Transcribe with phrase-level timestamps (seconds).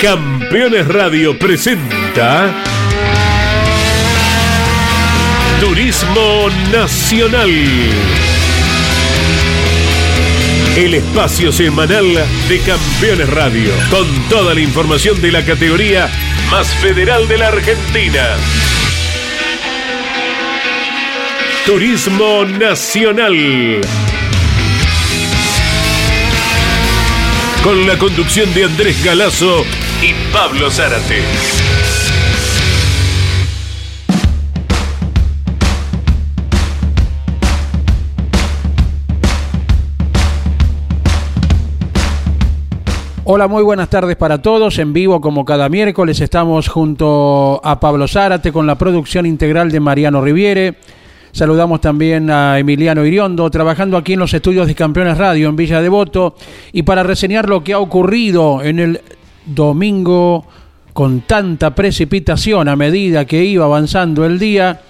[0.00, 2.52] Campeones Radio presenta
[5.60, 7.50] Turismo Nacional.
[10.76, 12.06] El espacio semanal
[12.48, 16.08] de Campeones Radio, con toda la información de la categoría
[16.50, 18.36] más federal de la Argentina.
[21.64, 23.80] Turismo Nacional.
[27.66, 29.64] Con la conducción de Andrés Galazo
[30.00, 31.20] y Pablo Zárate.
[43.24, 44.78] Hola, muy buenas tardes para todos.
[44.78, 49.80] En vivo, como cada miércoles, estamos junto a Pablo Zárate con la producción integral de
[49.80, 50.76] Mariano Riviere.
[51.36, 55.82] Saludamos también a Emiliano Iriondo, trabajando aquí en los estudios de Campeones Radio en Villa
[55.82, 56.34] Devoto.
[56.72, 59.02] Y para reseñar lo que ha ocurrido en el
[59.44, 60.46] domingo
[60.94, 64.80] con tanta precipitación a medida que iba avanzando el día,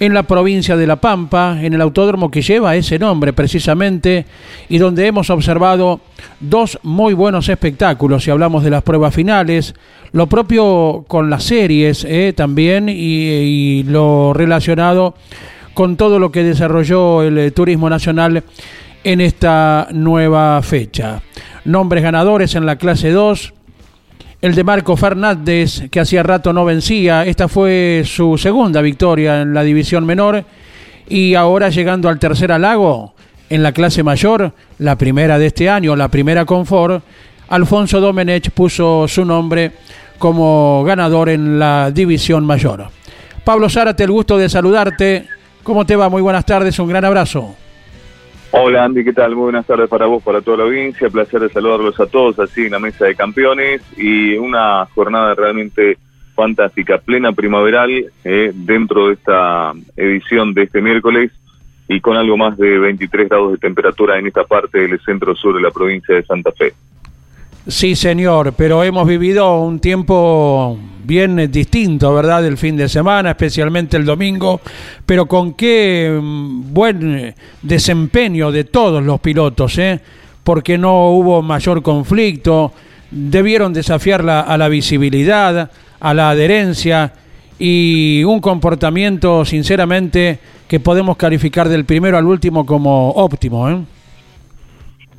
[0.00, 4.24] en la provincia de La Pampa, en el autódromo que lleva ese nombre precisamente,
[4.70, 6.00] y donde hemos observado
[6.40, 9.74] dos muy buenos espectáculos, si hablamos de las pruebas finales,
[10.12, 15.16] lo propio con las series eh, también, y, y, lo relacionado
[15.74, 18.42] con todo lo que desarrolló el eh, Turismo Nacional
[19.04, 21.22] en esta nueva fecha.
[21.64, 23.54] Nombres ganadores en la clase 2,
[24.42, 27.24] el de Marco Fernández, que hacía rato no vencía.
[27.24, 30.44] Esta fue su segunda victoria en la división menor.
[31.08, 33.14] Y ahora llegando al tercer halago,
[33.50, 37.04] en la clase mayor, la primera de este año, la primera confort,
[37.50, 39.72] Alfonso Domenech puso su nombre
[40.18, 42.88] como ganador en la división mayor.
[43.44, 45.26] Pablo Zárate, el gusto de saludarte.
[45.62, 46.08] ¿Cómo te va?
[46.08, 47.54] Muy buenas tardes, un gran abrazo.
[48.50, 49.34] Hola Andy, ¿qué tal?
[49.34, 51.08] Muy buenas tardes para vos, para toda la audiencia.
[51.08, 55.96] Placer de saludarlos a todos así en la mesa de campeones y una jornada realmente
[56.34, 57.90] fantástica, plena primaveral
[58.24, 61.30] eh, dentro de esta edición de este miércoles
[61.88, 65.54] y con algo más de 23 grados de temperatura en esta parte del centro sur
[65.54, 66.72] de la provincia de Santa Fe.
[67.68, 72.44] Sí, señor, pero hemos vivido un tiempo bien distinto, ¿verdad?
[72.44, 74.60] El fin de semana, especialmente el domingo,
[75.06, 80.00] pero con qué mm, buen desempeño de todos los pilotos, ¿eh?
[80.42, 82.72] Porque no hubo mayor conflicto,
[83.12, 87.12] debieron desafiar la, a la visibilidad, a la adherencia
[87.60, 93.78] y un comportamiento, sinceramente, que podemos calificar del primero al último como óptimo, ¿eh?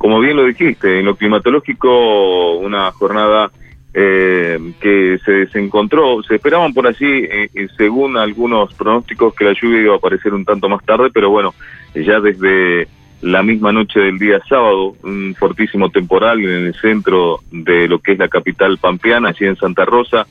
[0.03, 3.49] Como bien lo dijiste, en lo climatológico una jornada
[3.93, 9.83] eh, que se desencontró, se esperaban por allí, eh, según algunos pronósticos, que la lluvia
[9.83, 11.53] iba a aparecer un tanto más tarde, pero bueno,
[11.95, 12.89] ya desde
[13.21, 18.11] la misma noche del día sábado, un fortísimo temporal en el centro de lo que
[18.11, 20.27] es la capital pampeana, allí en Santa Rosa,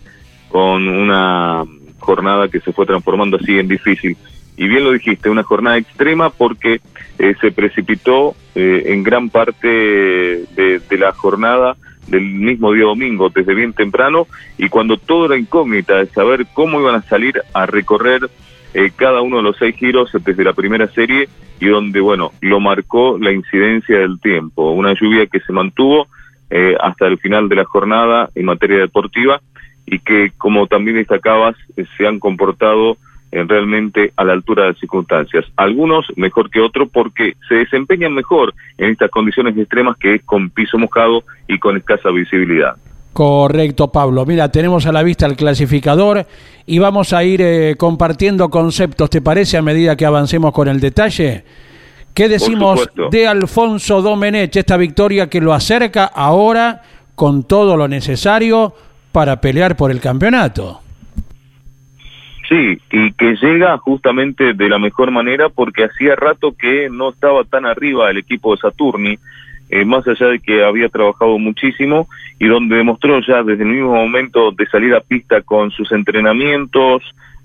[0.50, 1.64] con una
[1.98, 4.18] jornada que se fue transformando así en difícil.
[4.54, 6.82] Y bien lo dijiste, una jornada extrema porque
[7.18, 11.76] eh, se precipitó eh, en gran parte de, la jornada
[12.06, 14.26] del mismo día domingo, desde bien temprano,
[14.58, 18.28] y cuando todo era incógnita de saber cómo iban a salir a recorrer
[18.74, 21.28] eh, cada uno de los seis giros desde la primera serie
[21.60, 26.08] y donde, bueno, lo marcó la incidencia del tiempo, una lluvia que se mantuvo
[26.80, 29.40] hasta el final de la jornada en materia deportiva
[29.86, 31.56] y que, como también destacabas,
[31.96, 32.98] se han comportado
[33.32, 35.44] realmente a la altura de las circunstancias.
[35.56, 40.50] Algunos mejor que otros porque se desempeñan mejor en estas condiciones extremas que es con
[40.50, 42.76] piso mojado y con escasa visibilidad.
[43.12, 44.24] Correcto, Pablo.
[44.24, 46.26] Mira, tenemos a la vista el clasificador
[46.66, 50.80] y vamos a ir eh, compartiendo conceptos, ¿te parece, a medida que avancemos con el
[50.80, 51.44] detalle?
[52.14, 56.82] ¿Qué decimos de Alfonso Domenech, esta victoria que lo acerca ahora
[57.14, 58.74] con todo lo necesario
[59.12, 60.81] para pelear por el campeonato?
[62.52, 67.44] Sí, y que llega justamente de la mejor manera porque hacía rato que no estaba
[67.44, 69.18] tan arriba el equipo de Saturni,
[69.70, 72.08] eh, más allá de que había trabajado muchísimo
[72.38, 77.02] y donde demostró ya desde el mismo momento de salir a pista con sus entrenamientos,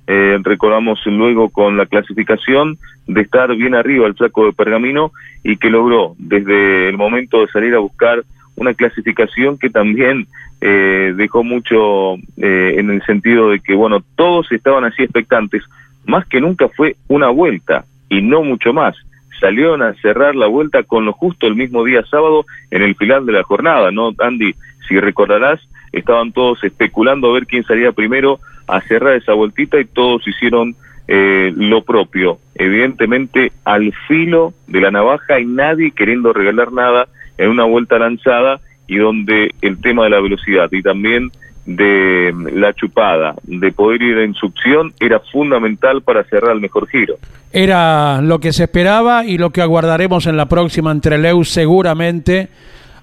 [0.07, 2.77] eh, recordamos luego con la clasificación,
[3.07, 7.47] de estar bien arriba el flaco de Pergamino y que logró desde el momento de
[7.47, 8.25] salir a buscar
[8.57, 10.27] una clasificación que también
[10.61, 15.63] eh, dejó mucho eh, en el sentido de que, bueno, todos estaban así expectantes,
[16.05, 18.95] más que nunca fue una vuelta y no mucho más.
[19.39, 23.25] Salieron a cerrar la vuelta con lo justo el mismo día sábado en el final
[23.25, 24.11] de la jornada, ¿no?
[24.17, 24.55] Andy,
[24.87, 25.59] si recordarás,
[25.91, 30.75] estaban todos especulando a ver quién salía primero a cerrar esa vueltita y todos hicieron
[31.07, 37.07] eh, lo propio, evidentemente al filo de la navaja y nadie queriendo regalar nada
[37.37, 41.31] en una vuelta lanzada y donde el tema de la velocidad y también
[41.65, 47.17] de la chupada, de poder ir en succión, era fundamental para cerrar el mejor giro.
[47.51, 52.47] Era lo que se esperaba y lo que aguardaremos en la próxima entre Leus seguramente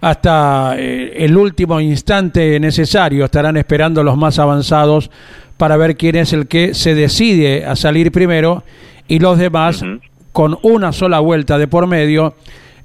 [0.00, 3.26] hasta eh, el último instante necesario.
[3.26, 5.10] Estarán esperando los más avanzados
[5.58, 8.64] para ver quién es el que se decide a salir primero
[9.08, 9.84] y los demás
[10.32, 12.34] con una sola vuelta de por medio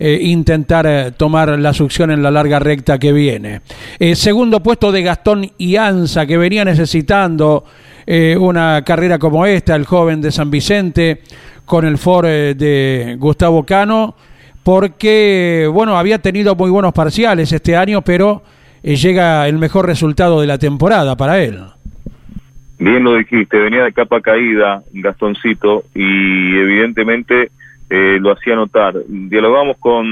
[0.02, 3.60] eh, intentar eh, tomar la succión en la larga recta que viene.
[4.00, 7.66] Eh, segundo puesto de Gastón Ianza, que venía necesitando
[8.40, 11.22] una carrera como esta, el joven de San Vicente,
[11.64, 14.16] con el Ford de Gustavo Cano,
[14.64, 18.42] porque, bueno, había tenido muy buenos parciales este año, pero
[18.82, 21.60] llega el mejor resultado de la temporada para él.
[22.80, 27.52] Bien lo dijiste, venía de capa caída Gastoncito y evidentemente
[27.90, 28.94] eh, lo hacía notar.
[29.08, 30.06] Dialogamos con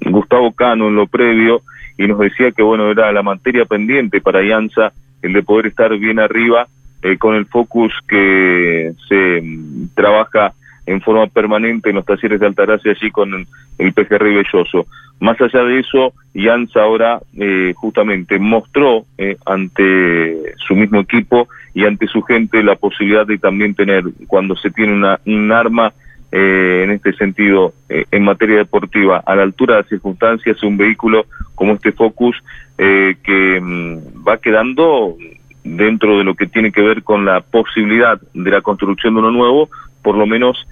[0.00, 1.62] Gustavo Cano en lo previo
[1.96, 4.92] y nos decía que bueno era la materia pendiente para Alianza
[5.22, 6.66] el de poder estar bien arriba
[7.02, 12.46] eh, con el focus que se mm, trabaja en forma permanente en los talleres de
[12.46, 13.46] Altagracia allí con
[13.78, 14.86] el PGR Belloso.
[15.20, 19.04] Más allá de eso, Ianza ahora eh, justamente mostró
[19.46, 24.72] ante su mismo equipo y ante su gente la posibilidad de también tener, cuando se
[24.72, 25.92] tiene una, un arma
[26.34, 30.78] eh, en este sentido, eh, en materia deportiva, a la altura de las circunstancias, un
[30.78, 32.42] vehículo como este Focus
[32.78, 35.14] eh, que mm, va quedando
[35.62, 39.30] dentro de lo que tiene que ver con la posibilidad de la construcción de uno
[39.30, 39.68] nuevo,
[40.02, 40.66] por lo menos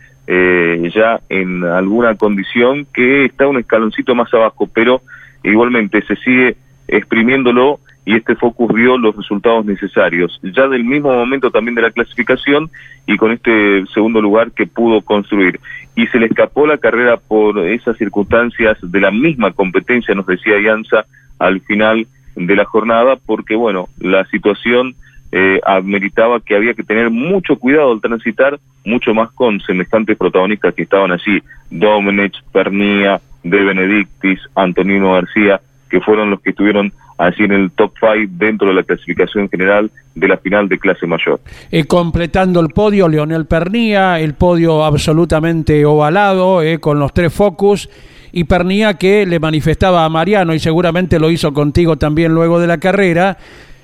[0.95, 5.03] ya en alguna condición que está un escaloncito más abajo, pero
[5.43, 7.81] igualmente se sigue exprimiéndolo
[8.11, 12.69] y este Focus vio los resultados necesarios, ya del mismo momento también de la clasificación
[13.07, 15.61] y con este segundo lugar que pudo construir.
[15.95, 20.61] Y se le escapó la carrera por esas circunstancias de la misma competencia, nos decía
[20.61, 21.05] Ianza,
[21.39, 24.97] al final de la jornada, porque bueno, la situación
[25.31, 30.75] eh, ameritaba que había que tener mucho cuidado al transitar, mucho más con semejantes protagonistas
[30.75, 31.41] que estaban allí,
[31.71, 37.93] Domenech, Pernía, De Benedictis, Antonino García, que fueron los que estuvieron así en el top
[38.01, 41.39] 5 dentro de la clasificación general de la final de clase mayor.
[41.71, 47.91] Eh, completando el podio, Leonel Pernía, el podio absolutamente ovalado, eh, con los tres focus,
[48.33, 52.67] y Pernía que le manifestaba a Mariano, y seguramente lo hizo contigo también luego de
[52.67, 53.37] la carrera,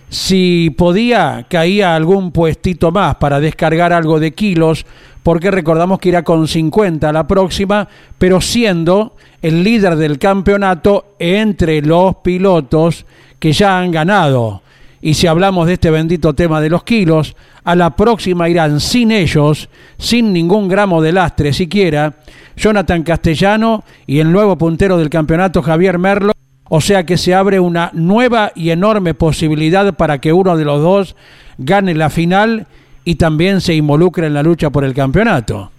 [0.09, 4.87] si podía, caía algún puestito más para descargar algo de kilos,
[5.23, 11.83] porque recordamos que irá con 50 la próxima, pero siendo el líder del campeonato entre
[11.83, 13.05] los pilotos
[13.47, 14.61] que ya han ganado.
[15.01, 19.13] Y si hablamos de este bendito tema de los kilos, a la próxima irán sin
[19.13, 22.15] ellos, sin ningún gramo de lastre siquiera,
[22.57, 26.33] Jonathan Castellano y el nuevo puntero del campeonato Javier Merlo.
[26.69, 30.83] O sea que se abre una nueva y enorme posibilidad para que uno de los
[30.83, 31.15] dos
[31.57, 32.67] gane la final
[33.05, 35.71] y también se involucre en la lucha por el campeonato.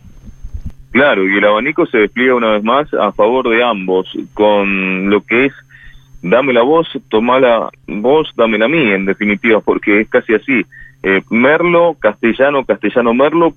[0.92, 5.20] Claro, y el abanico se despliega una vez más a favor de ambos, con lo
[5.20, 5.54] que es
[6.22, 10.66] dame la voz, toma la voz, dame la mía, en definitiva, porque es casi así.
[11.04, 13.54] Eh, Merlo, Castellano, Castellano, Merlo,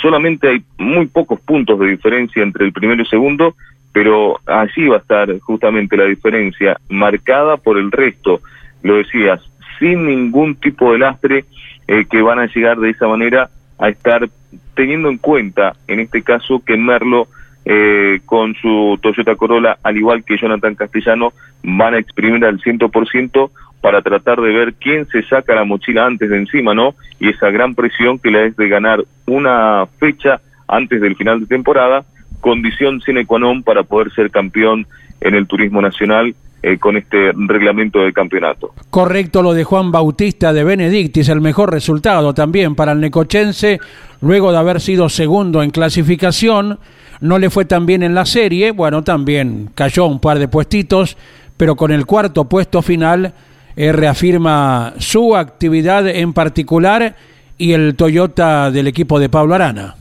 [0.00, 3.54] solamente hay muy pocos puntos de diferencia entre el primero y segundo,
[3.92, 8.40] pero allí va a estar justamente la diferencia, marcada por el resto,
[8.82, 9.40] lo decías,
[9.78, 11.44] sin ningún tipo de lastre
[11.86, 14.28] eh, que van a llegar de esa manera a estar
[14.74, 17.28] teniendo en cuenta, en este caso, que Merlo
[17.64, 23.50] eh, con su Toyota Corolla, al igual que Jonathan Castellano, van a exprimir al 100%
[23.80, 26.94] para tratar de ver quién se saca la mochila antes de encima, ¿no?
[27.20, 31.46] Y esa gran presión que le es de ganar una fecha antes del final de
[31.46, 32.04] temporada,
[32.40, 34.86] condición sine qua non para poder ser campeón
[35.20, 38.72] en el turismo nacional eh, con este reglamento de campeonato.
[38.90, 43.80] Correcto lo de Juan Bautista de Benedictis, el mejor resultado también para el Necochense,
[44.20, 46.78] luego de haber sido segundo en clasificación,
[47.24, 51.16] no le fue tan bien en la serie, bueno, también cayó un par de puestitos,
[51.56, 53.32] pero con el cuarto puesto final
[53.76, 57.16] eh, reafirma su actividad en particular
[57.56, 59.94] y el Toyota del equipo de Pablo Arana.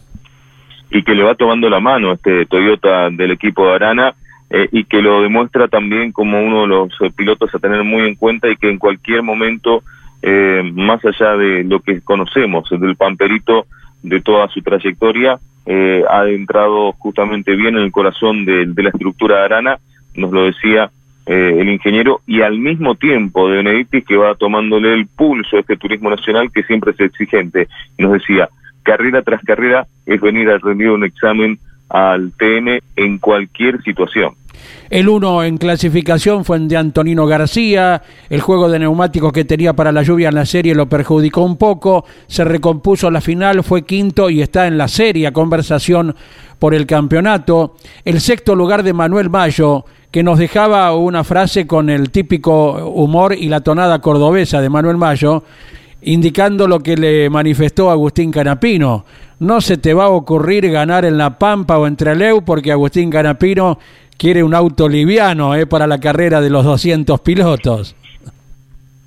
[0.91, 4.15] Y que le va tomando la mano este Toyota del equipo de Arana
[4.49, 8.01] eh, y que lo demuestra también como uno de los eh, pilotos a tener muy
[8.01, 9.81] en cuenta y que en cualquier momento,
[10.73, 13.65] más allá de lo que conocemos del Pamperito,
[14.01, 19.37] de toda su trayectoria, eh, ha entrado justamente bien en el corazón de, la estructura
[19.37, 19.77] de Arana,
[20.15, 20.91] nos lo decía
[21.25, 25.61] eh, el ingeniero, y al mismo tiempo de Benedictis que va tomándole el pulso a
[25.61, 27.67] este turismo nacional que siempre es exigente.
[27.97, 28.49] nos decía,
[28.83, 31.57] carrera tras carrera es venir a rendir un examen
[31.89, 34.33] al TN en cualquier situación.
[34.89, 38.01] El uno en clasificación fue de Antonino García.
[38.29, 41.57] El juego de neumáticos que tenía para la lluvia en la serie lo perjudicó un
[41.57, 42.05] poco.
[42.27, 46.15] Se recompuso la final, fue quinto y está en la seria conversación
[46.59, 47.75] por el campeonato.
[48.05, 53.35] El sexto lugar de Manuel Mayo, que nos dejaba una frase con el típico humor
[53.35, 55.43] y la tonada cordobesa de Manuel Mayo,
[56.03, 59.05] indicando lo que le manifestó Agustín Canapino.
[59.39, 63.09] No se te va a ocurrir ganar en La Pampa o en Trelew porque Agustín
[63.09, 63.79] Canapino
[64.23, 67.93] quiere un auto liviano eh, para la carrera de los 200 pilotos.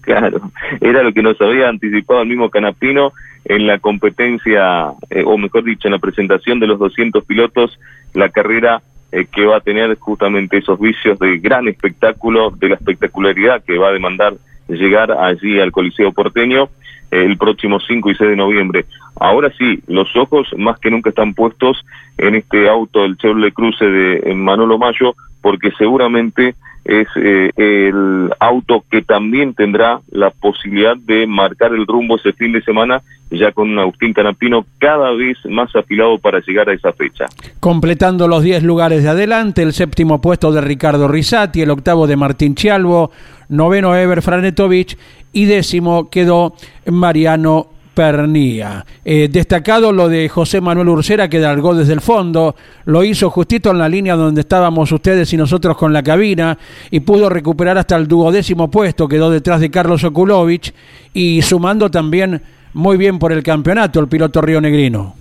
[0.02, 0.42] Claro,
[0.82, 3.14] era lo que nos había anticipado el mismo Canapino
[3.46, 7.80] en la competencia, eh, o mejor dicho, en la presentación de los 200 pilotos,
[8.12, 12.74] la carrera eh, que va a tener justamente esos vicios de gran espectáculo, de la
[12.74, 14.34] espectacularidad que va a demandar
[14.68, 16.68] llegar allí al Coliseo porteño
[17.10, 18.86] el próximo 5 y 6 de noviembre.
[19.18, 21.84] Ahora sí, los ojos más que nunca están puestos
[22.18, 26.54] en este auto, el Chevrolet Cruze de Manolo Mayo, porque seguramente
[26.86, 32.52] es eh, el auto que también tendrá la posibilidad de marcar el rumbo ese fin
[32.52, 37.26] de semana, ya con Agustín Canapino cada vez más afilado para llegar a esa fecha.
[37.58, 42.16] Completando los 10 lugares de adelante, el séptimo puesto de Ricardo Risati, el octavo de
[42.16, 43.10] Martín Chialvo,
[43.48, 44.96] noveno Ever Franetovich
[45.32, 46.54] y décimo quedó
[46.90, 48.84] Mariano Pernía.
[49.06, 53.70] Eh, destacado lo de José Manuel Ursera que largó desde el fondo, lo hizo justito
[53.70, 56.58] en la línea donde estábamos ustedes y nosotros con la cabina
[56.90, 60.74] y pudo recuperar hasta el duodécimo puesto, quedó detrás de Carlos Okulovich
[61.14, 62.42] y sumando también
[62.74, 65.14] muy bien por el campeonato el piloto Río Negrino.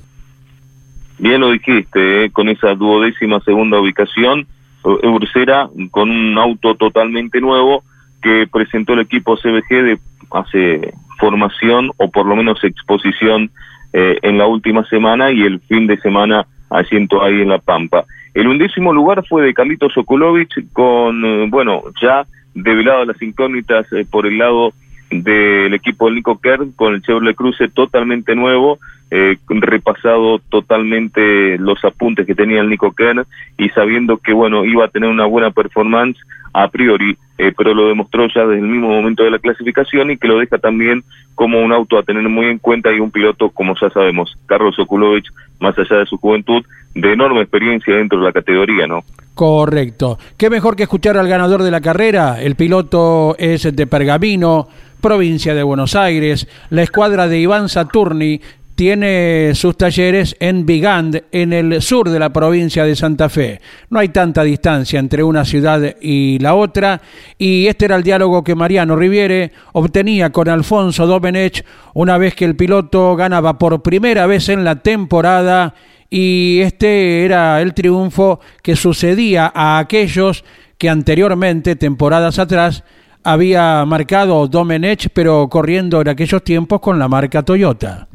[1.18, 4.48] Bien lo dijiste, eh, con esa duodécima segunda ubicación,
[4.84, 7.86] Ursera con un auto totalmente nuevo
[8.22, 10.00] que presentó el equipo CBG de
[10.32, 13.52] hace formación o por lo menos exposición
[13.94, 18.06] eh, en la última semana y el fin de semana asiento ahí en La Pampa.
[18.34, 24.06] El undécimo lugar fue de Carlitos Sokolovich con, eh, bueno, ya develado las incógnitas eh,
[24.10, 24.74] por el lado
[25.10, 28.80] del equipo del Nico Kern con el Chevrolet Cruze totalmente nuevo,
[29.12, 33.26] eh, repasado totalmente los apuntes que tenía el Nico Kern
[33.58, 36.20] y sabiendo que bueno iba a tener una buena performance
[36.56, 40.18] a priori, eh, pero lo demostró ya desde el mismo momento de la clasificación y
[40.18, 41.04] que lo deja también
[41.36, 44.80] como un auto a tener muy en cuenta y un piloto, como ya sabemos, Carlos
[44.80, 45.28] Okulovich,
[45.60, 49.04] más allá de su juventud, de enorme experiencia dentro de la categoría, ¿no?
[49.34, 50.18] Correcto.
[50.38, 52.42] ¿Qué mejor que escuchar al ganador de la carrera?
[52.42, 54.70] El piloto es de Pergamino,
[55.02, 56.48] provincia de Buenos Aires.
[56.70, 58.40] La escuadra de Iván Saturni
[58.76, 63.62] tiene sus talleres en Vigand, en el sur de la provincia de Santa Fe.
[63.90, 67.02] No hay tanta distancia entre una ciudad y la otra,
[67.38, 72.46] y este era el diálogo que Mariano Riviere obtenía con Alfonso Domenech una vez que
[72.46, 75.74] el piloto ganaba por primera vez en la temporada,
[76.10, 80.44] y este era el triunfo que sucedía a aquellos
[80.78, 82.84] que anteriormente, temporadas atrás,
[83.24, 88.08] había marcado Domenech, pero corriendo en aquellos tiempos con la marca Toyota.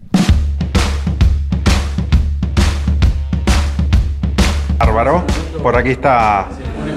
[5.01, 5.25] Bárbaro.
[5.63, 6.47] Por aquí está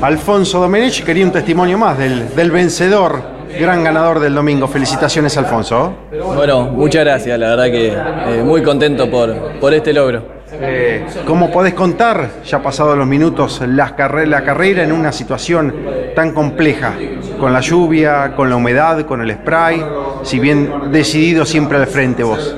[0.01, 1.05] Alfonso Domenech.
[1.05, 3.21] Quería un testimonio más del, del vencedor,
[3.57, 4.67] gran ganador del domingo.
[4.67, 5.93] Felicitaciones, Alfonso.
[6.35, 7.39] Bueno, muchas gracias.
[7.39, 10.33] La verdad que eh, muy contento por, por este logro.
[10.51, 15.73] Eh, ¿Cómo podés contar, ya pasados los minutos, las carre la carrera en una situación
[16.13, 16.95] tan compleja?
[17.39, 19.81] Con la lluvia, con la humedad, con el spray,
[20.23, 22.53] si bien decidido siempre al frente vos.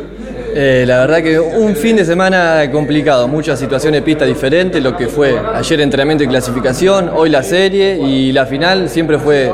[0.58, 4.96] Eh, la verdad que un fin de semana complicado, muchas situaciones de pista diferentes, lo
[4.96, 9.52] que fue ayer entrenamiento y clasificación, hoy la serie y la final siempre fue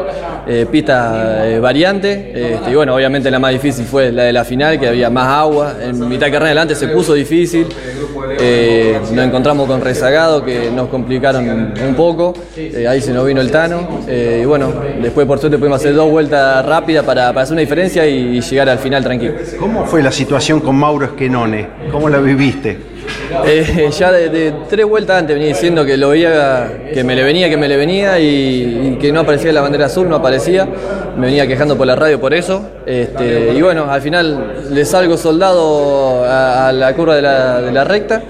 [0.47, 2.31] eh, pista eh, variante.
[2.33, 5.27] Este, y bueno, obviamente la más difícil fue la de la final, que había más
[5.27, 5.75] agua.
[5.81, 7.67] En mitad de carrera adelante se puso difícil.
[7.67, 12.33] nos encontramos con rezagado que nos complicaron un poco.
[12.87, 14.01] ahí se nos vino el Tano.
[14.07, 18.41] y bueno, después por suerte pudimos hacer dos vueltas rápidas para, hacer una diferencia y,
[18.41, 19.33] llegar al final tranquilo.
[19.59, 21.67] ¿Cómo fue la situación con Mauro Esquenone?
[21.91, 22.90] ¿Cómo la viviste?
[23.45, 27.49] Eh, ya de, tres vueltas antes venía diciendo que lo veía, que me le venía,
[27.49, 30.67] que me le venía y, que no aparecía la bandera azul, no aparecía.
[31.17, 32.63] Me venía quejando por la radio por eso.
[32.85, 38.21] Este, y bueno, al final le salgo soldado a, la curva de la, recta.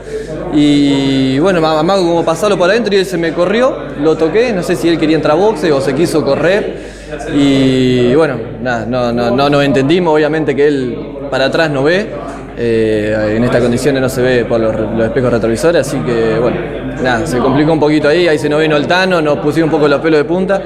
[0.54, 4.64] Y bueno, más como pasarlo por adentro y él se me corrió, lo toqué, no
[4.64, 6.92] sé si él quería entrar a boxe o se quiso correr.
[7.34, 10.98] Y bueno, nada, no, no, no nos entendimos, obviamente que él
[11.30, 12.10] para atrás no ve.
[12.58, 16.58] Eh, en estas condiciones no se ve por los, espejos retrovisores, así que bueno,
[17.02, 19.72] nada, se complicó un poquito ahí, ahí se nos vino el Tano, nos pusieron un
[19.72, 20.62] poco los pelos de punta,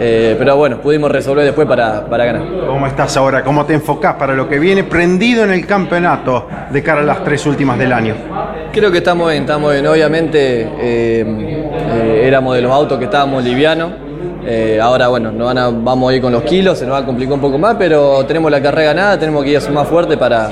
[0.00, 2.42] eh, pero bueno, pudimos resolver después para, para, ganar.
[2.66, 3.44] ¿Cómo estás ahora?
[3.44, 7.22] ¿Cómo te enfocás para lo que viene prendido en el campeonato de cara a las
[7.22, 8.14] tres últimas del año?
[8.72, 9.86] Creo que estamos bien, estamos bien.
[9.86, 13.92] Obviamente eh, éramos de los autos que estábamos livianos.
[14.46, 16.98] Eh, ahora, bueno, nos van a, vamos a ir con los kilos, se nos va
[16.98, 20.16] a complicar un poco más, pero tenemos la carrera ganada, tenemos que ir más fuerte
[20.16, 20.50] para,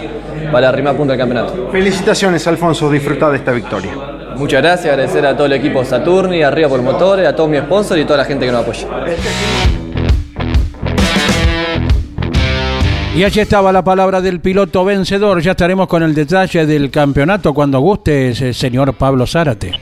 [0.51, 1.69] para arrimar punto del campeonato.
[1.71, 3.93] Felicitaciones, Alfonso, disfruta de esta victoria.
[4.37, 8.01] Muchas gracias, agradecer a todo el equipo Saturni, arriba por motores, a todos mis sponsors
[8.01, 8.87] y toda la gente que nos apoya.
[13.17, 15.41] Y allí estaba la palabra del piloto vencedor.
[15.41, 19.73] Ya estaremos con el detalle del campeonato cuando guste, señor Pablo Zárate.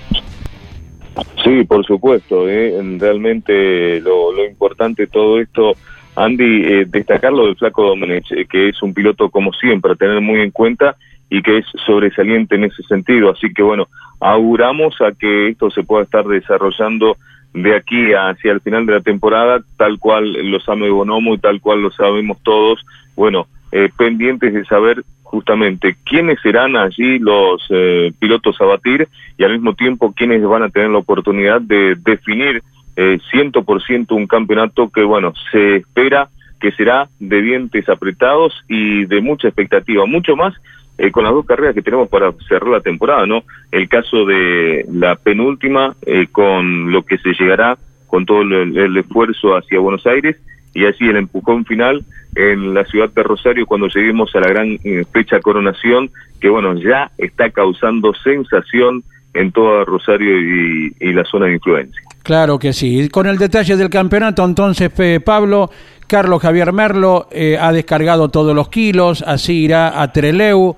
[1.45, 2.49] Sí, por supuesto.
[2.49, 2.75] ¿eh?
[2.99, 5.73] Realmente lo, importante de todo esto,
[6.17, 10.21] Andy, eh, destacarlo del Flaco Domenech, eh, que es un piloto como siempre, a tener
[10.21, 10.97] muy en cuenta
[11.29, 13.31] y que es sobresaliente en ese sentido.
[13.31, 13.89] Así que bueno,
[14.21, 17.17] auguramos a que esto se pueda estar desarrollando
[17.53, 21.61] de aquí hacia el final de la temporada, tal cual lo sabe Bonomo y tal
[21.61, 28.13] cual lo sabemos todos, bueno, eh, pendientes de saber justamente quiénes serán allí los eh,
[28.19, 32.63] pilotos a batir y al mismo tiempo quiénes van a tener la oportunidad de definir
[32.97, 36.29] eh, ciento por ciento un campeonato que, bueno, se espera
[36.61, 40.55] que será de dientes apretados y de mucha expectativa, mucho más
[40.99, 43.43] eh, con las dos carreras que tenemos para cerrar la temporada, ¿no?
[43.71, 47.77] El caso de la penúltima, eh, con lo que se llegará
[48.07, 50.41] con todo el, esfuerzo hacia Buenos Aires
[50.73, 54.79] y así el empujón final en la ciudad de Rosario cuando lleguemos a la gran
[54.85, 56.11] eh, fecha coronación,
[56.41, 59.03] que bueno, ya está causando sensación
[59.35, 62.06] en toda Rosario y, y la zona de influencia.
[62.27, 63.09] Claro que sí.
[63.09, 64.91] Con el detalle del campeonato, entonces,
[65.25, 65.71] Pablo,
[66.09, 70.75] Carlos Javier Merlo eh, ha descargado todos los kilos, así irá a Treleu,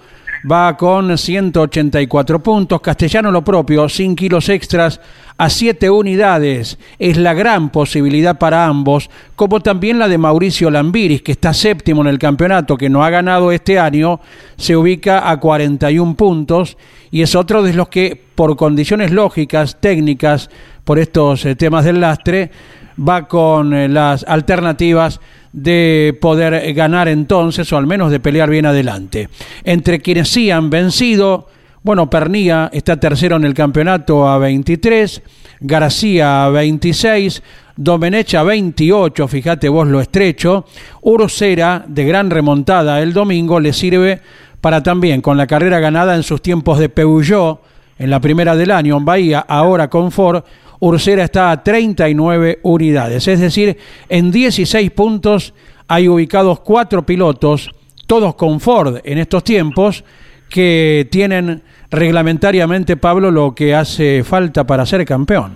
[0.50, 5.00] va con 184 puntos, Castellano lo propio, sin kilos extras
[5.36, 11.22] a 7 unidades, es la gran posibilidad para ambos, como también la de Mauricio Lambiris,
[11.22, 14.20] que está séptimo en el campeonato, que no ha ganado este año,
[14.56, 16.76] se ubica a 41 puntos
[17.10, 20.50] y es otro de los que por condiciones lógicas, técnicas,
[20.84, 22.50] por estos eh, temas del lastre,
[22.98, 25.20] va con eh, las alternativas
[25.62, 29.28] de poder ganar entonces, o al menos de pelear bien adelante.
[29.64, 31.48] Entre quienes sí han vencido,
[31.82, 35.22] bueno, Pernía está tercero en el campeonato a 23,
[35.60, 37.42] García a 26,
[37.76, 40.64] Domenech a 28, fíjate vos lo estrecho,
[41.02, 44.20] Ursera de gran remontada el domingo le sirve
[44.60, 47.60] para también con la carrera ganada en sus tiempos de Peugeot
[47.98, 50.44] en la primera del año en Bahía, ahora con Ford,
[50.80, 53.76] Ursera está a 39 unidades, es decir,
[54.08, 55.54] en 16 puntos
[55.88, 57.70] hay ubicados cuatro pilotos,
[58.06, 60.04] todos con Ford en estos tiempos,
[60.50, 65.52] que tienen reglamentariamente, Pablo, lo que hace falta para ser campeón.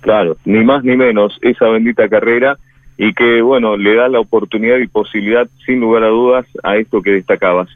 [0.00, 2.58] Claro, ni más ni menos esa bendita carrera
[2.96, 7.02] y que, bueno, le da la oportunidad y posibilidad, sin lugar a dudas, a esto
[7.02, 7.68] que destacabas.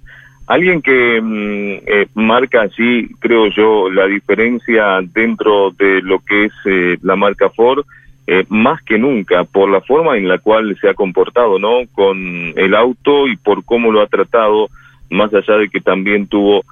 [0.48, 6.52] Alguien que mm, eh, marca así, creo yo, la diferencia dentro de lo que es
[6.64, 7.84] eh, la marca Ford,
[8.26, 11.80] eh, más que nunca, por la forma en la cual se ha comportado, ¿no?
[11.92, 14.70] Con el auto y por cómo lo ha tratado,
[15.10, 16.64] más allá de que también tuvo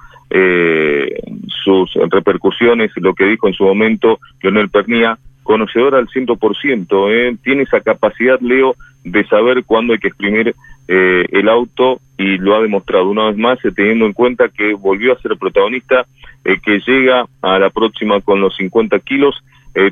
[1.63, 7.07] sus repercusiones, lo que dijo en su momento Leonel Pernía, conocedor al ciento por ciento,
[7.43, 10.53] tiene esa capacidad, Leo, de saber cuándo hay que exprimir
[10.87, 14.73] eh, el auto y lo ha demostrado una vez más, eh, teniendo en cuenta que
[14.73, 16.05] volvió a ser protagonista,
[16.45, 19.35] eh, que llega a la próxima con los 50 kilos,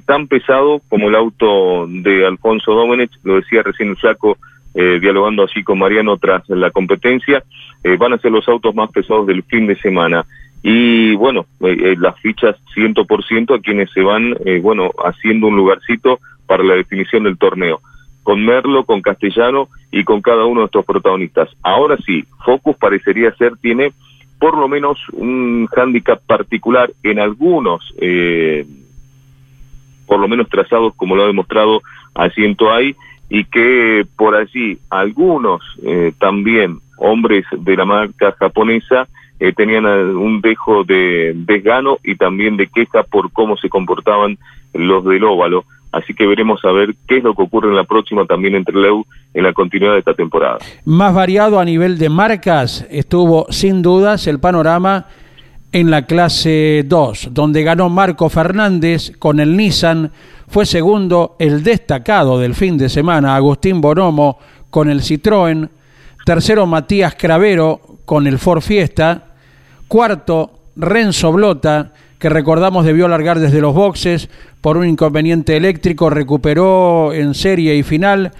[0.07, 4.35] tan pesado como el auto de Alfonso Domenech, lo decía recién el Flaco,
[4.73, 7.43] dialogando así con Mariano tras la competencia,
[7.99, 10.25] van a ser los autos más pesados del fin de semana.
[10.63, 16.73] Y bueno, las fichas 100% a quienes se van, bueno, haciendo un lugarcito para la
[16.73, 17.79] definición del torneo
[18.25, 21.47] con Merlo, con Castellano y con cada uno de estos protagonistas.
[21.61, 23.93] Ahora sí, Focus parecería ser, tiene
[24.39, 28.65] por lo menos un hándicap particular en algunos, eh,
[30.07, 31.81] por lo menos trazados como lo ha demostrado
[32.15, 32.95] Asiento ahí,
[33.29, 39.07] y que por allí algunos eh, también hombres de la marca japonesa
[39.39, 44.39] eh, tenían un dejo de desgano y también de queja por cómo se comportaban
[44.73, 47.85] los del óvalo así que veremos a ver qué es lo que ocurre en la
[47.85, 50.57] próxima también entre Leu en la continuidad de esta temporada.
[50.83, 55.07] Más variado a nivel de marcas estuvo sin dudas el panorama
[55.71, 60.11] en la clase 2, donde ganó Marco Fernández con el Nissan,
[60.47, 64.37] fue segundo el destacado del fin de semana, Agustín Bonomo
[64.69, 65.69] con el Citroën,
[66.25, 69.35] tercero Matías Cravero con el Ford Fiesta,
[69.87, 74.29] cuarto Renzo Blota, que recordamos debió largar desde los boxes
[74.65, 78.31] por un inconveniente eléctrico, recuperó en serie y final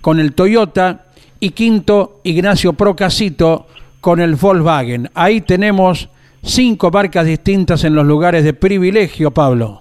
[0.00, 1.06] con el Toyota
[1.40, 3.66] y quinto Ignacio Procasito
[4.00, 5.08] con el Volkswagen.
[5.12, 6.08] Ahí tenemos
[6.40, 9.80] cinco marcas distintas en los lugares de privilegio, Pablo.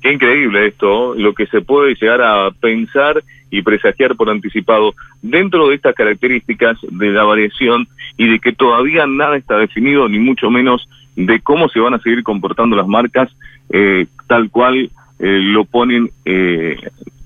[0.00, 5.66] Qué increíble esto, lo que se puede llegar a pensar y presagiar por anticipado dentro
[5.66, 10.52] de estas características de la variación y de que todavía nada está definido, ni mucho
[10.52, 13.28] menos de cómo se van a seguir comportando las marcas
[13.70, 16.76] eh, tal cual eh, lo ponen eh,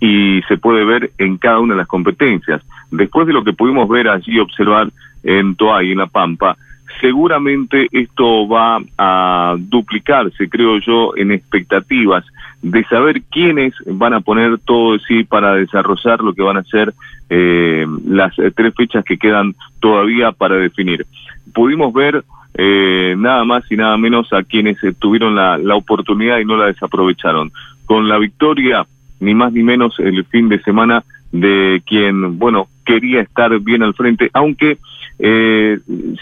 [0.01, 2.63] y se puede ver en cada una de las competencias.
[2.91, 4.91] Después de lo que pudimos ver allí, observar
[5.23, 6.57] en Toay, en La Pampa,
[7.01, 12.25] seguramente esto va a duplicarse, creo yo, en expectativas
[12.63, 16.65] de saber quiénes van a poner todo de sí para desarrollar lo que van a
[16.65, 16.95] ser
[17.29, 21.07] eh, las tres fechas que quedan todavía para definir.
[21.53, 22.25] Pudimos ver
[22.55, 26.57] eh, nada más y nada menos a quienes eh, tuvieron la, la oportunidad y no
[26.57, 27.53] la desaprovecharon.
[27.87, 28.87] Con la victoria,
[29.21, 33.95] ni más ni menos, el fin de semana de quien, bueno, quería estar bien al
[33.95, 34.79] frente, aunque
[35.19, 35.79] eh,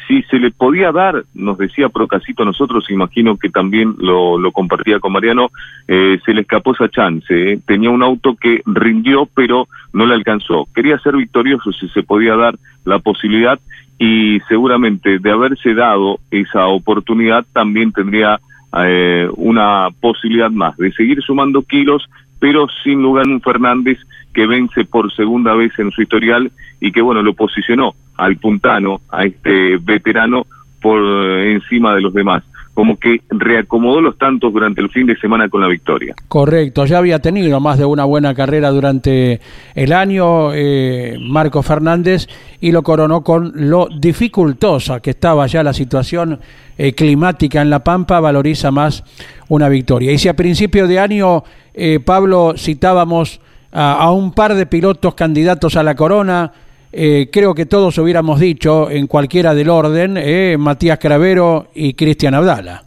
[0.07, 5.01] si se le podía dar, nos decía Procasito nosotros, imagino que también lo, lo compartía
[5.01, 5.51] con Mariano,
[5.89, 7.53] eh, se le escapó esa chance.
[7.53, 7.59] ¿eh?
[7.67, 10.69] Tenía un auto que rindió, pero no le alcanzó.
[10.75, 13.59] Quería ser victorioso si se podía dar la posibilidad
[14.01, 18.41] y seguramente de haberse dado esa oportunidad también tendría
[18.83, 22.09] eh, una posibilidad más de seguir sumando kilos,
[22.39, 23.99] pero sin lugar un Fernández
[24.33, 29.03] que vence por segunda vez en su historial y que bueno lo posicionó al puntano,
[29.11, 30.47] a este veterano
[30.81, 30.99] por
[31.39, 32.43] encima de los demás
[32.75, 36.15] como que reacomodó los tantos durante el fin de semana con la victoria.
[36.29, 39.41] Correcto, ya había tenido más de una buena carrera durante
[39.75, 42.29] el año eh, Marco Fernández
[42.61, 46.39] y lo coronó con lo dificultosa que estaba ya la situación
[46.79, 49.05] eh, climática en La Pampa, valoriza más
[49.49, 50.13] una victoria.
[50.13, 51.43] Y si a principio de año,
[51.75, 53.41] eh, Pablo, citábamos
[53.73, 56.53] a, a un par de pilotos candidatos a la corona,
[56.93, 62.35] eh, creo que todos hubiéramos dicho en cualquiera del orden, eh, Matías Cravero y Cristian
[62.35, 62.83] Abdala.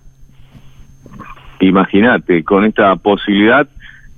[1.62, 3.68] Imagínate, con esta posibilidad,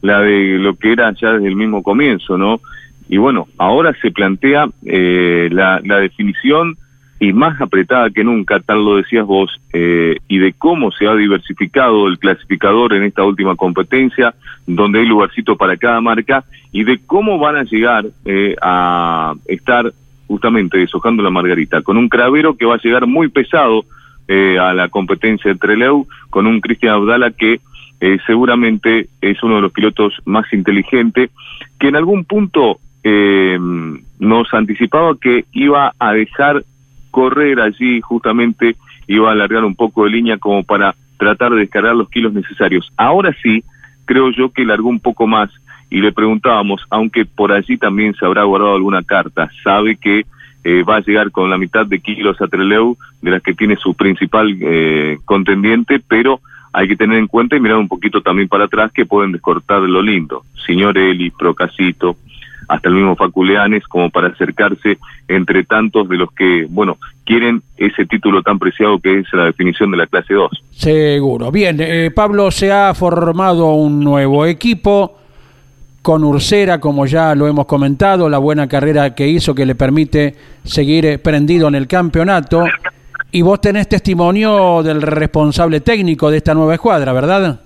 [0.02, 2.62] la de lo que era ya desde el mismo comienzo, ¿no?
[3.08, 6.78] Y bueno, ahora se plantea eh, la, la definición
[7.26, 11.16] y más apretada que nunca, tal lo decías vos, eh, y de cómo se ha
[11.16, 14.36] diversificado el clasificador en esta última competencia,
[14.68, 19.92] donde hay lugarcito para cada marca, y de cómo van a llegar eh, a estar
[20.28, 23.86] justamente deshojando la margarita, con un cravero que va a llegar muy pesado
[24.28, 27.60] eh, a la competencia de Treleu, con un Cristian Abdala que
[28.02, 31.32] eh, seguramente es uno de los pilotos más inteligentes,
[31.80, 33.58] que en algún punto eh,
[34.20, 36.64] nos anticipaba que iba a dejar
[37.16, 38.76] correr allí justamente
[39.08, 42.92] iba a alargar un poco de línea como para tratar de descargar los kilos necesarios.
[42.98, 43.64] Ahora sí,
[44.04, 45.50] creo yo que largó un poco más
[45.90, 50.26] y le preguntábamos, aunque por allí también se habrá guardado alguna carta, sabe que
[50.66, 53.78] eh, va a llegar con la mitad de kilos a Treleu, de las que tiene
[53.78, 56.42] su principal eh, contendiente, pero
[56.74, 59.84] hay que tener en cuenta y mirar un poquito también para atrás que pueden descortar
[59.84, 60.44] lo lindo.
[60.66, 62.18] Señor Eli, Procasito,
[62.68, 64.98] hasta el mismo Faculeanes, como para acercarse
[65.28, 69.92] entre tantos de los que, bueno, quieren ese título tan preciado que es la definición
[69.92, 70.52] de la clase 2.
[70.72, 71.52] Seguro.
[71.52, 75.18] Bien, eh, Pablo, se ha formado un nuevo equipo
[76.02, 80.36] con Ursera, como ya lo hemos comentado, la buena carrera que hizo que le permite
[80.64, 82.64] seguir eh, prendido en el campeonato.
[83.32, 87.60] Y vos tenés testimonio del responsable técnico de esta nueva escuadra, ¿verdad?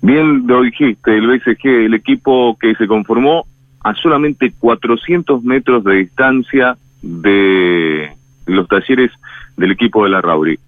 [0.00, 3.46] Bien lo dijiste, el BSG, el equipo que se conformó
[3.84, 8.10] a solamente 400 metros de distancia de
[8.46, 9.10] los talleres
[9.56, 10.58] del equipo de la Rauri.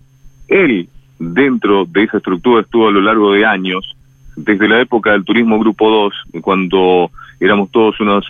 [0.48, 3.96] Él, dentro de esa estructura, estuvo a lo largo de años,
[4.36, 8.26] desde la época del turismo Grupo 2, cuando éramos todos unos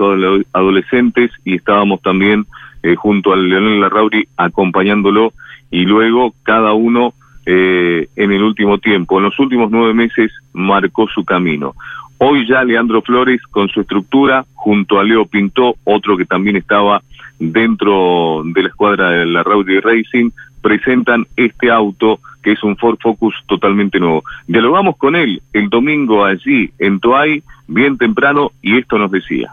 [0.52, 2.46] adolescentes y estábamos también
[2.82, 5.32] eh, junto al Leonel Larrauri acompañándolo
[5.70, 7.12] y luego cada uno
[7.44, 11.74] eh, en el último tiempo, en los últimos nueve meses, marcó su camino.
[12.18, 17.02] Hoy ya Leandro Flores con su estructura, junto a Leo Pintó, otro que también estaba
[17.38, 20.30] dentro de la escuadra de la Rowdy Racing,
[20.62, 24.24] presentan este auto que es un Ford Focus totalmente nuevo.
[24.46, 29.52] Dialogamos con él el domingo allí en Toay, bien temprano, y esto nos decía.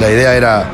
[0.00, 0.70] La idea era,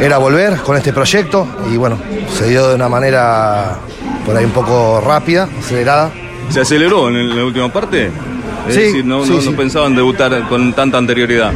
[0.00, 1.98] era volver con este proyecto y bueno,
[2.28, 3.78] se dio de una manera
[4.26, 6.10] por ahí un poco rápida, acelerada.
[6.50, 8.10] ¿Se aceleró en la última parte?
[8.68, 9.50] Es Sí, decir, no, sí, no, sí.
[9.50, 11.52] no pensaban debutar con tanta anterioridad.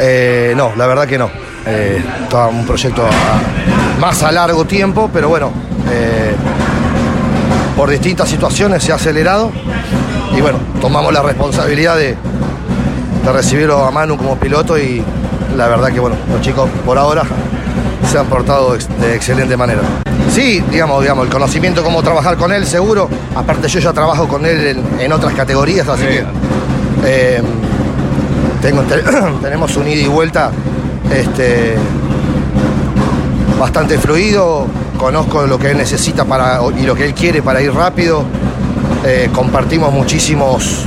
[0.00, 1.30] Eh, no, la verdad que no.
[1.66, 5.52] Eh, estaba un proyecto a- más a largo tiempo, pero bueno,
[5.90, 6.34] eh,
[7.76, 9.50] por distintas situaciones se ha acelerado
[10.36, 12.16] y bueno, tomamos la responsabilidad de,
[13.24, 15.02] de recibirlo a Manu como piloto y
[15.56, 17.22] la verdad que bueno, los chicos por ahora
[18.10, 19.80] se han portado de excelente manera.
[20.34, 23.08] Sí, digamos, digamos, el conocimiento cómo trabajar con él, seguro.
[23.36, 26.24] Aparte yo ya trabajo con él en, en otras categorías, así que
[27.04, 27.40] eh,
[28.60, 29.02] tengo, te-
[29.42, 30.50] tenemos un ida y vuelta
[31.14, 31.74] este,
[33.60, 34.66] bastante fluido.
[34.98, 38.24] Conozco lo que él necesita para, y lo que él quiere para ir rápido.
[39.06, 40.86] Eh, compartimos muchísimos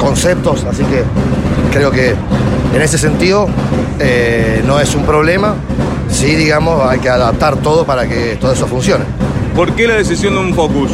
[0.00, 1.04] conceptos, así que
[1.72, 2.14] creo que
[2.74, 3.46] en ese sentido
[4.00, 5.54] eh, no es un problema.
[6.10, 9.04] Sí, digamos, hay que adaptar todo para que todo eso funcione.
[9.54, 10.92] ¿Por qué la decisión de un Focus?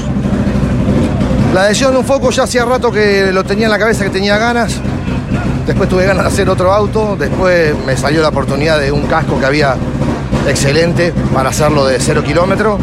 [1.57, 4.11] La decisión de un foco ya hacía rato que lo tenía en la cabeza, que
[4.11, 4.79] tenía ganas.
[5.67, 7.17] Después tuve ganas de hacer otro auto.
[7.19, 9.75] Después me salió la oportunidad de un casco que había
[10.47, 12.79] excelente para hacerlo de cero kilómetros.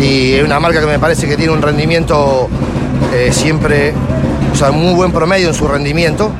[0.00, 2.48] Y es una marca que me parece que tiene un rendimiento
[3.12, 3.92] eh, siempre,
[4.52, 6.32] o sea, muy buen promedio en su rendimiento.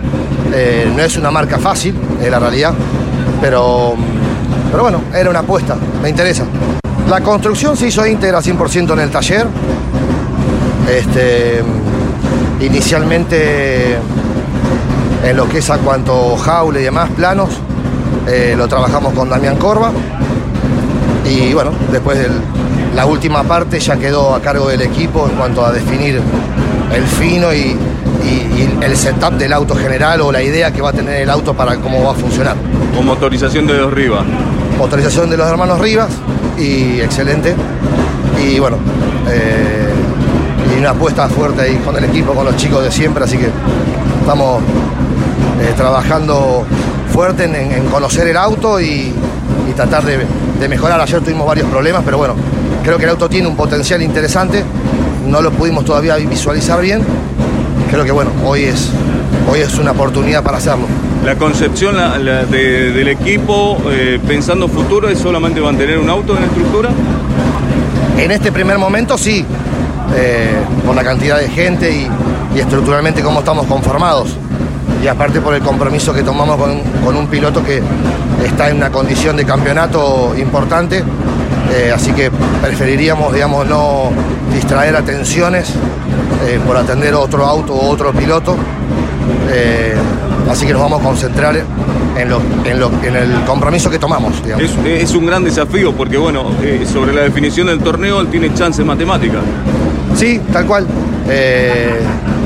[0.54, 2.72] Eh, no es una marca fácil, es la realidad.
[3.42, 3.94] Pero,
[4.70, 6.44] pero bueno, era una apuesta, me interesa.
[7.08, 9.46] La construcción se hizo íntegra 100% en el taller.
[10.90, 11.62] Este,
[12.60, 13.96] inicialmente
[15.24, 17.50] en lo que es a cuanto jaule y demás planos,
[18.26, 19.90] eh, lo trabajamos con Damián Corva.
[21.26, 22.40] Y bueno, después del-
[22.94, 26.20] la última parte ya quedó a cargo del equipo en cuanto a definir
[26.94, 27.76] el fino y,
[28.24, 31.52] y- el setup del auto general o la idea que va a tener el auto
[31.54, 32.56] para cómo va a funcionar.
[32.94, 34.24] Con motorización de dos Rivas.
[34.80, 36.08] Autorización de los hermanos Rivas
[36.56, 37.54] y excelente.
[38.40, 38.76] Y bueno,
[39.28, 39.92] eh,
[40.74, 43.50] y una apuesta fuerte ahí con el equipo, con los chicos de siempre, así que
[44.20, 44.62] estamos
[45.60, 46.64] eh, trabajando
[47.12, 49.12] fuerte en, conocer el auto y,
[49.68, 50.18] y tratar de,
[50.60, 51.00] de mejorar.
[51.00, 52.34] Ayer tuvimos varios problemas, pero bueno,
[52.84, 54.62] creo que el auto tiene un potencial interesante,
[55.26, 57.02] no lo pudimos todavía visualizar bien.
[57.90, 58.90] Creo que bueno, hoy es,
[59.50, 60.86] hoy es una oportunidad para hacerlo.
[61.24, 61.96] La concepción
[62.50, 66.90] de- del equipo, eh, pensando futuro, es solamente mantener un auto en estructura.
[68.16, 69.44] En este primer momento sí,
[70.16, 70.50] eh,
[70.86, 72.08] por la cantidad de gente y,
[72.56, 74.36] y estructuralmente cómo estamos conformados.
[75.04, 77.82] Y aparte por el compromiso que tomamos con, con un piloto que
[78.44, 81.04] está en una condición de campeonato importante.
[81.74, 82.30] eh, así que
[82.62, 84.10] preferiríamos, digamos, no
[84.54, 85.74] distraer atenciones
[86.46, 88.56] eh, por atender otro auto o otro piloto.
[89.50, 89.94] Eh,
[90.50, 91.54] así que nos vamos a concentrar
[92.16, 94.34] en, lo- en lo- en el compromiso que tomamos.
[94.58, 98.52] Es, es un gran desafío porque, bueno, eh, sobre la definición del torneo, él tiene
[98.54, 99.40] chances matemáticas.
[100.16, 100.86] Sí, tal cual.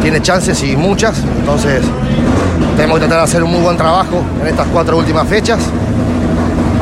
[0.03, 1.81] Tiene chances y muchas, entonces
[2.77, 5.61] tenemos que tratar de hacer un muy buen trabajo en estas cuatro últimas fechas.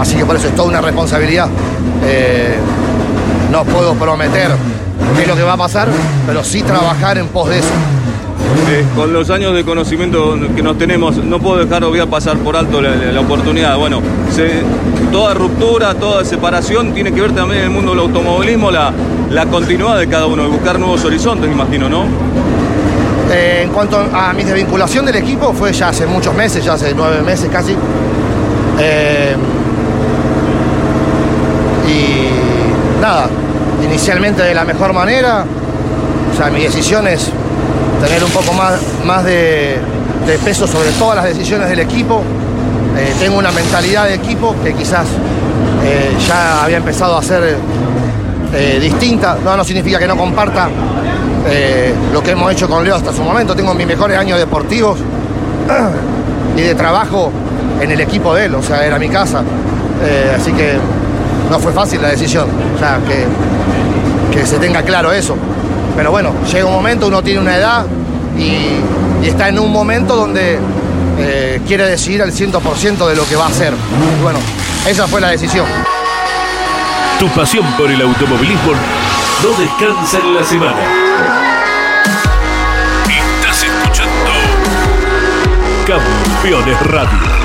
[0.01, 1.47] Así que por eso es toda una responsabilidad.
[3.53, 4.51] No puedo prometer
[5.17, 5.89] qué es lo que va a pasar,
[6.27, 7.69] pero sí trabajar en pos de eso.
[8.69, 12.07] Eh, con los años de conocimiento que nos tenemos, no puedo dejar o voy a
[12.07, 13.77] pasar por alto la, la- la oportunidad.
[13.79, 14.01] Bueno,
[14.35, 14.63] se-
[15.13, 18.93] toda ruptura, toda separación tiene que ver también en el mundo del automovilismo, la,
[19.31, 22.05] la continuidad de cada uno, de buscar nuevos horizontes, me imagino, ¿no?
[23.33, 26.93] Eh, en cuanto a mi desvinculación del equipo, fue ya hace muchos meses, ya hace
[26.95, 27.75] nueve meses casi.
[28.81, 29.37] Eh,
[31.89, 33.29] y nada,
[33.91, 35.45] inicialmente de la mejor manera.
[36.33, 37.29] O sea, mi decisión es
[38.01, 39.79] tener un poco más, más de,
[40.45, 42.23] peso sobre todas las decisiones del equipo.
[42.97, 45.07] Eh, tengo una mentalidad de equipo que quizás
[45.85, 47.57] eh, ya había empezado a ser
[48.55, 49.37] eh, distinta.
[49.45, 50.69] No, no significa que no comparta
[52.13, 53.57] lo que hemos hecho con Leo hasta su momento.
[53.57, 55.01] Tengo mis mejores años deportivos
[56.57, 57.33] y de trabajo
[57.81, 59.43] en el equipo de él, o sea, era mi casa.
[60.37, 60.79] Así que
[61.51, 63.27] no fue fácil la decisión, o sea, que,
[64.31, 65.37] que se tenga claro eso.
[65.97, 67.87] Pero bueno, llega un momento, uno tiene una edad
[68.39, 70.59] y, está en un momento donde
[71.19, 73.75] eh, quiere decidir al 100% de lo que va a hacer.
[74.23, 74.39] Bueno,
[74.87, 75.67] esa fue la decisión.
[77.19, 78.73] Tu pasión por el automovilismo
[79.43, 80.81] no descansa en la semana.
[83.09, 84.31] Estás escuchando
[85.87, 87.40] Campeones Radio.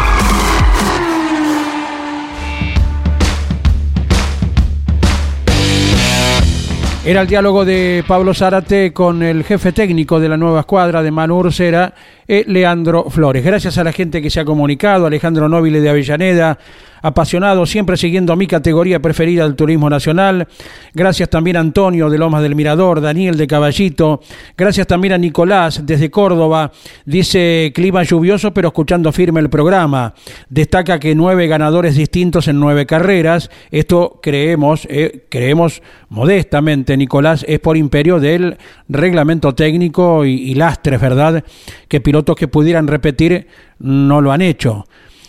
[7.06, 11.12] Era el diálogo de Pablo Zárate con el jefe técnico de la nueva escuadra de
[11.12, 11.94] Manu Ursera,
[12.28, 13.46] eh, Leandro Flores.
[13.46, 16.58] Gracias a la gente que se ha comunicado, Alejandro Nóbile de Avellaneda,
[17.06, 20.48] apasionado, siempre siguiendo mi categoría preferida del turismo nacional.
[20.96, 24.22] Gracias también a Antonio de Lomas del Mirador, Daniel de Caballito.
[24.58, 26.72] Gracias también a Nicolás desde Córdoba.
[27.06, 30.16] Dice clima lluvioso pero escuchando firme el programa.
[30.50, 33.52] Destaca que nueve ganadores distintos en nueve carreras.
[33.70, 38.58] Esto creemos, eh, creemos modestamente, Nicolás, es por imperio del
[38.90, 41.44] reglamento técnico y, y lastres, ¿verdad?
[41.88, 44.86] Que pilotos que pudieran repetir no lo han hecho.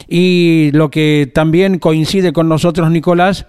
[0.09, 3.47] Y lo que también coincide con nosotros, Nicolás,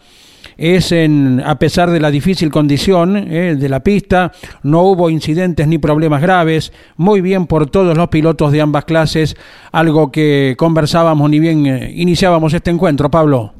[0.58, 4.32] es en, a pesar de la difícil condición eh, de la pista,
[4.64, 9.36] no hubo incidentes ni problemas graves, muy bien por todos los pilotos de ambas clases,
[9.72, 13.54] algo que conversábamos ni bien eh, iniciábamos este encuentro, Pablo.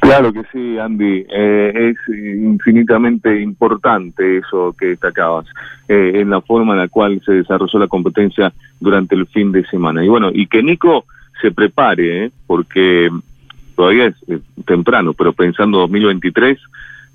[0.00, 1.26] Claro que sí, Andy.
[1.28, 5.46] Eh, es infinitamente importante eso que destacabas,
[5.86, 9.66] eh, en la forma en la cual se desarrolló la competencia durante el fin de
[9.66, 10.02] semana.
[10.02, 11.04] Y bueno, y que Nico
[11.40, 12.30] se prepare, ¿eh?
[12.46, 13.10] porque
[13.76, 14.14] todavía es
[14.64, 16.58] temprano, pero pensando 2023,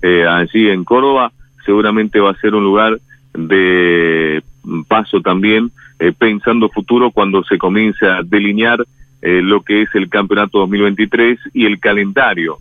[0.02, 1.32] eh, allí en Córdoba,
[1.64, 2.98] seguramente va a ser un lugar
[3.34, 4.42] de
[4.88, 8.84] paso también, eh, pensando futuro cuando se comience a delinear
[9.22, 12.58] eh, lo que es el campeonato 2023 y el calendario.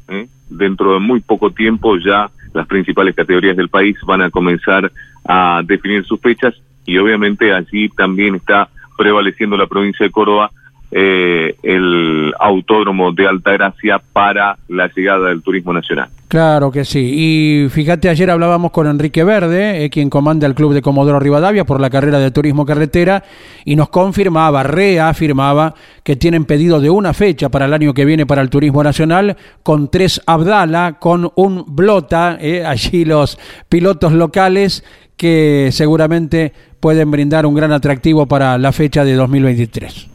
[0.49, 4.91] Dentro de muy poco tiempo ya las principales categorías del país van a comenzar
[5.25, 6.53] a definir sus fechas
[6.85, 10.51] y obviamente allí también está prevaleciendo la provincia de Córdoba
[10.95, 16.09] eh, el autódromo de Altagracia para la llegada del turismo nacional.
[16.27, 16.99] Claro que sí.
[16.99, 21.65] Y fíjate, ayer hablábamos con Enrique Verde, eh, quien comanda el club de Comodoro Rivadavia
[21.65, 23.23] por la carrera de turismo carretera,
[23.65, 28.27] y nos confirmaba, reafirmaba, que tienen pedido de una fecha para el año que viene
[28.27, 34.83] para el turismo nacional, con tres Abdala, con un Blota, eh, allí los pilotos locales
[35.17, 40.12] que seguramente pueden brindar un gran atractivo para la fecha de 2023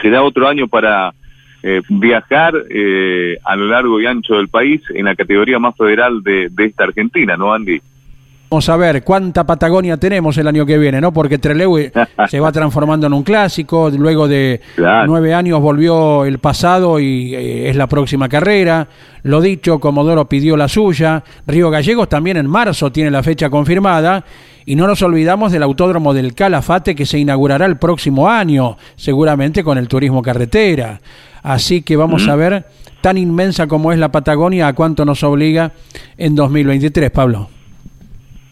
[0.00, 1.12] será otro año para
[1.62, 6.22] eh, viajar eh, a lo largo y ancho del país en la categoría más federal
[6.22, 7.80] de, de esta Argentina, ¿no, Andy?
[8.48, 11.12] Vamos a ver cuánta Patagonia tenemos el año que viene, ¿no?
[11.12, 11.90] Porque Trelew
[12.28, 17.68] se va transformando en un clásico, luego de nueve años volvió el pasado y eh,
[17.68, 18.86] es la próxima carrera.
[19.24, 21.24] Lo dicho, Comodoro pidió la suya.
[21.44, 24.24] Río Gallegos también en marzo tiene la fecha confirmada.
[24.68, 29.62] Y no nos olvidamos del autódromo del Calafate que se inaugurará el próximo año, seguramente
[29.62, 31.00] con el turismo carretera.
[31.44, 32.66] Así que vamos a ver,
[33.00, 35.72] tan inmensa como es la Patagonia, a cuánto nos obliga
[36.18, 37.48] en 2023, Pablo.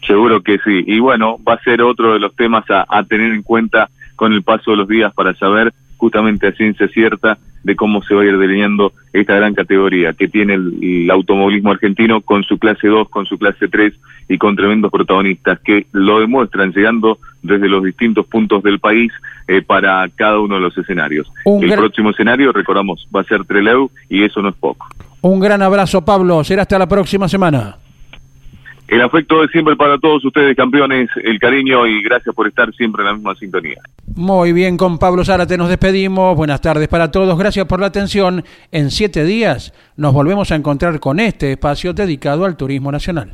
[0.07, 0.85] Seguro que sí.
[0.87, 4.41] Y bueno, va a ser otro de los temas a, tener en cuenta con el
[4.41, 8.25] paso de los días para saber justamente a ciencia cierta de cómo se va a
[8.25, 13.25] ir delineando esta gran categoría que tiene el, automovilismo argentino con su clase 2, con
[13.25, 13.93] su clase 3
[14.27, 19.11] y con tremendos protagonistas que lo demuestran llegando desde los distintos puntos del país
[19.47, 21.31] eh, para cada uno de los escenarios.
[21.45, 24.87] el próximo escenario, recordamos, va a ser Treleu y eso no es poco.
[25.21, 26.43] Un gran abrazo, Pablo.
[26.43, 27.77] Será hasta la próxima semana.
[28.87, 33.01] El afecto de siempre para todos ustedes, campeones, el cariño y gracias por estar siempre
[33.01, 33.81] en la misma sintonía.
[34.15, 36.37] Muy bien, con Pablo Zárate nos despedimos.
[36.37, 38.43] Buenas tardes para todos, gracias por la atención.
[38.71, 43.33] En siete días nos volvemos a encontrar con este espacio dedicado al turismo nacional.